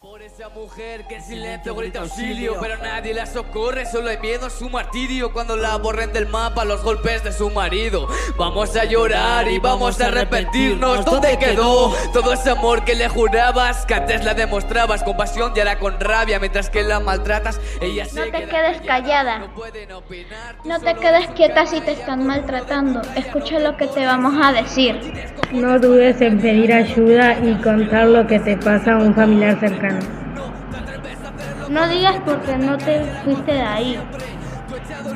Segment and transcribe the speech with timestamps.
[0.00, 4.46] Por esa mujer que en silencio grita auxilio Pero nadie la socorre, solo hay miedo
[4.46, 8.84] a su martirio Cuando la borren del mapa los golpes de su marido Vamos a
[8.84, 13.86] llorar y vamos a arrepentirnos ¿Dónde quedó todo ese amor que le jurabas?
[13.86, 18.04] Que antes la demostrabas con pasión y ahora con rabia Mientras que la maltratas, ella
[18.04, 19.38] se No te queda quedes callada.
[19.38, 23.00] No pueden opinar, tú No te quedes quieta si te están maltratando.
[23.16, 24.94] Escucha lo que te vamos a decir.
[25.52, 29.83] No dudes en pedir ayuda y contar lo que te pasa a un familiar cercano.
[31.68, 34.00] No digas porque no te fuiste de ahí.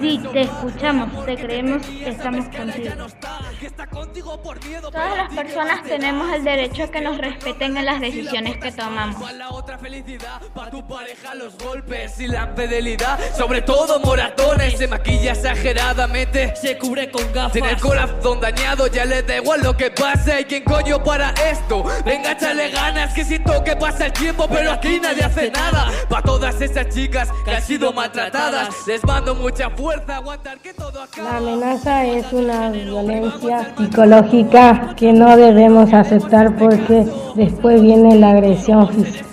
[0.00, 2.92] Sí, te escuchamos, te creemos, estamos contigo.
[3.62, 9.20] Todas las personas tenemos el derecho a que nos respeten en las decisiones que tomamos.
[9.20, 14.78] Pa' la otra felicidad, pa' tu pareja los golpes y la fidelidad, sobre todo moratones,
[14.78, 17.52] se maquilla exageradamente, se cubre con gafas.
[17.52, 20.40] Tiene el corazón dañado, ya le da igual lo que pase.
[20.40, 21.84] ¿Y quién coño para esto?
[22.04, 25.90] Venga, échale ganas, que siento que pasa el tiempo, pero aquí nadie hace nada.
[26.08, 30.98] Pa' todas esas chicas que han sido maltratadas, les mando mucha fuerza, aguantar que todo
[31.00, 31.36] La acaba.
[31.38, 39.24] amenaza es una violencia psicológica que no debemos aceptar porque después viene la agresión física.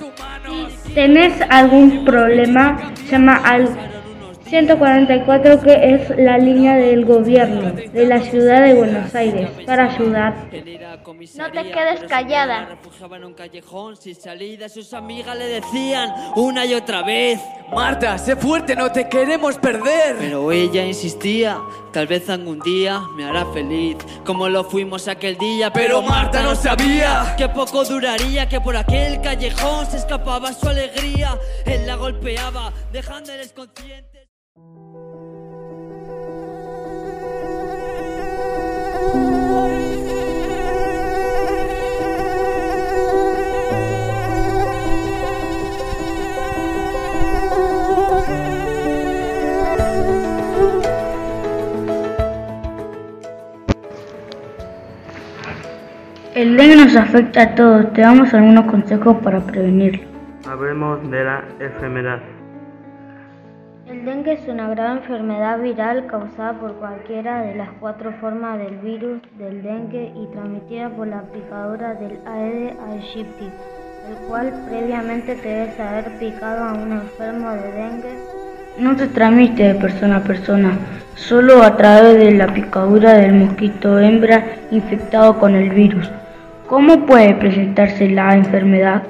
[0.94, 2.94] ¿Tenés algún problema?
[3.10, 3.70] Llama al
[4.46, 10.64] 144 que es la línea del gobierno de la ciudad de Buenos Aires para ayudarte.
[11.36, 12.66] No te quedes callada.
[12.66, 14.70] Refugiaba en un callejón sin salida.
[14.70, 17.40] Sus amigas le decían una y otra vez.
[17.74, 20.18] Marta, sé fuerte, no te queremos perder.
[20.20, 21.60] Pero ella insistía,
[21.92, 25.72] tal vez algún día me hará feliz, como lo fuimos aquel día.
[25.74, 27.36] Pero Marta no sabía.
[27.38, 31.38] que poco duraría, que por aquel callejón se escapaba su alegría.
[31.66, 34.15] Él la golpeaba, dejándoles conscientes.
[56.36, 57.92] El dengue nos afecta a todos.
[57.94, 60.04] Te damos algunos consejos para prevenirlo.
[60.48, 62.20] Hablemos de la enfermedad.
[63.96, 68.76] El dengue es una grave enfermedad viral causada por cualquiera de las cuatro formas del
[68.80, 75.48] virus del dengue y transmitida por la picadura del Aedes aegypti, el cual previamente te
[75.48, 78.14] debes haber picado a un enfermo de dengue.
[78.78, 80.78] No se transmite de persona a persona,
[81.16, 86.12] solo a través de la picadura del mosquito hembra infectado con el virus.
[86.68, 89.04] ¿Cómo puede presentarse la enfermedad?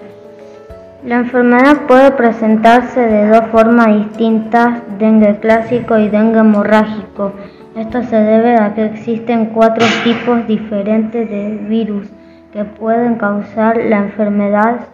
[1.06, 7.32] La enfermedad puede presentarse de dos formas distintas, dengue clásico y dengue hemorrágico.
[7.76, 12.08] Esto se debe a que existen cuatro tipos diferentes de virus
[12.52, 14.88] que pueden causar la enfermedad.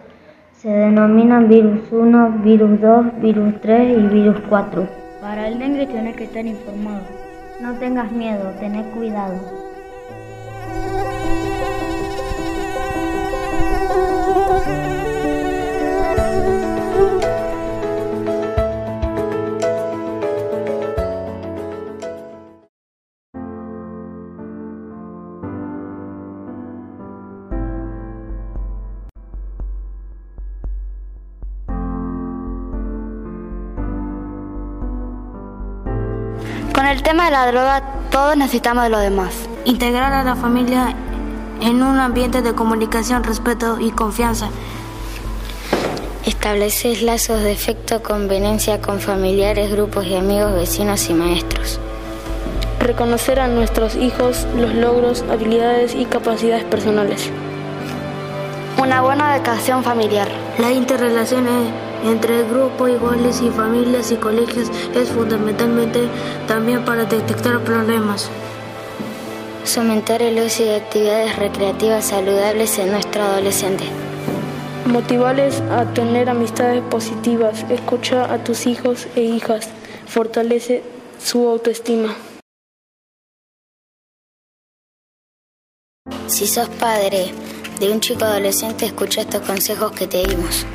[0.52, 4.86] Se denominan virus 1, virus 2, virus 3 y virus 4.
[5.22, 7.06] Para el dengue tienes que estar informado.
[7.62, 9.71] No tengas miedo, tened cuidado.
[36.82, 39.48] Con el tema de la droga, todos necesitamos de los demás.
[39.64, 40.96] Integrar a la familia
[41.60, 44.48] en un ambiente de comunicación, respeto y confianza.
[46.26, 51.78] Estableces lazos de efecto conveniencia con familiares, grupos y amigos, vecinos y maestros.
[52.80, 57.30] Reconocer a nuestros hijos los logros, habilidades y capacidades personales.
[58.76, 60.26] Una buena educación familiar.
[60.58, 61.46] La interrelación
[62.04, 66.08] entre grupos iguales y familias y colegios es fundamentalmente
[66.46, 68.30] también para detectar problemas.
[69.64, 73.84] Fomentar el uso de actividades recreativas saludables en nuestro adolescente.
[74.86, 77.64] Motivarles a tener amistades positivas.
[77.70, 79.68] Escucha a tus hijos e hijas.
[80.06, 80.82] Fortalece
[81.22, 82.14] su autoestima.
[86.26, 87.30] Si sos padre
[87.78, 90.66] de un chico adolescente, escucha estos consejos que te dimos.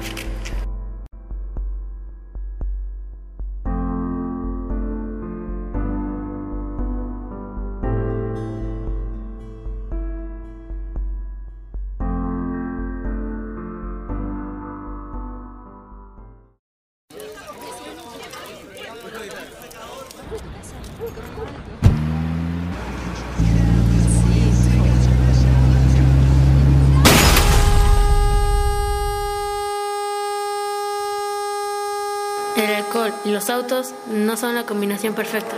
[33.31, 35.55] Los autos no son la combinación perfecta.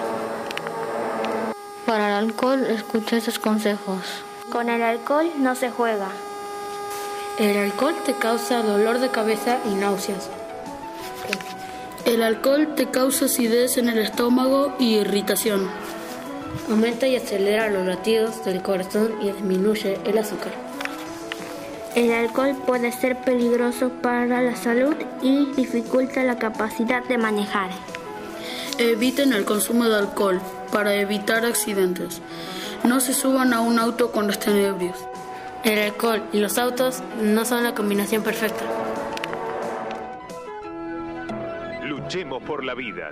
[1.85, 3.99] Para el alcohol, escucha esos consejos.
[4.51, 6.09] Con el alcohol no se juega.
[7.37, 10.29] El alcohol te causa dolor de cabeza y náuseas.
[12.05, 15.69] El alcohol te causa acidez en el estómago y irritación.
[16.69, 20.68] Aumenta y acelera los latidos del corazón y disminuye el azúcar.
[21.95, 27.71] El alcohol puede ser peligroso para la salud y dificulta la capacidad de manejar.
[28.77, 30.39] Eviten el consumo de alcohol
[30.71, 32.21] para evitar accidentes.
[32.83, 34.97] No se suban a un auto cuando estén ebrios.
[35.63, 38.63] El alcohol y los autos no son la combinación perfecta.
[41.83, 43.11] Luchemos por la vida.